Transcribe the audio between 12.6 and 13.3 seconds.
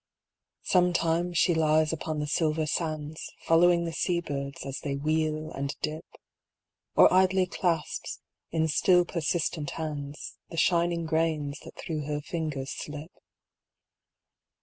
slip.